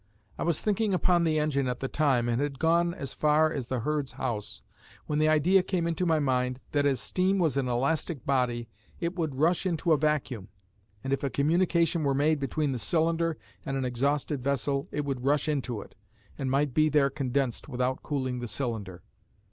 [0.35, 3.67] I was thinking upon the engine at the time, and had gone as far as
[3.67, 4.63] the herd's house,
[5.05, 8.67] when the idea came into my mind that as steam was an elastic body
[8.99, 10.47] it would rush into a vacuum,
[11.03, 15.23] and if a communication were made between the cylinder and an exhausted vessel it would
[15.23, 15.93] rush into it,
[16.35, 19.03] and might be there condensed without cooling the cylinder.